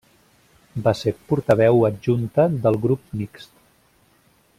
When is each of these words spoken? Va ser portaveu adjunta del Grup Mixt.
Va 0.87 0.93
ser 0.99 1.13
portaveu 1.31 1.85
adjunta 1.91 2.47
del 2.65 2.79
Grup 2.87 3.05
Mixt. 3.21 3.55